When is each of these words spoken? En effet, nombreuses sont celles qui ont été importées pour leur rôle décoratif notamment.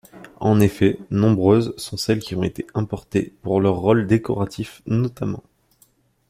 En 0.39 0.59
effet, 0.59 0.97
nombreuses 1.11 1.75
sont 1.77 1.95
celles 1.95 2.21
qui 2.23 2.33
ont 2.33 2.41
été 2.41 2.65
importées 2.73 3.35
pour 3.43 3.61
leur 3.61 3.75
rôle 3.75 4.07
décoratif 4.07 4.81
notamment. 4.87 5.43